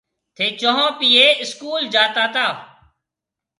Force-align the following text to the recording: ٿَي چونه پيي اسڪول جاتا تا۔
ٿَي 0.35 0.47
چونه 0.59 0.87
پيي 0.97 1.25
اسڪول 1.43 1.81
جاتا 1.93 2.25
تا۔ 2.33 2.47